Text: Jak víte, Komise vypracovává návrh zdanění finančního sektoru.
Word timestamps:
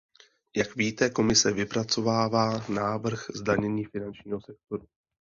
Jak 0.57 0.75
víte, 0.75 1.09
Komise 1.09 1.51
vypracovává 1.51 2.67
návrh 2.69 3.25
zdanění 3.35 3.85
finančního 3.85 4.41
sektoru. 4.41 4.87